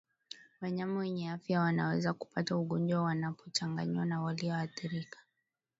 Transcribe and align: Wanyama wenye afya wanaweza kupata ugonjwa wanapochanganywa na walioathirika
Wanyama 0.61 0.99
wenye 0.99 1.29
afya 1.29 1.59
wanaweza 1.61 2.13
kupata 2.13 2.57
ugonjwa 2.57 3.01
wanapochanganywa 3.03 4.05
na 4.05 4.21
walioathirika 4.21 5.19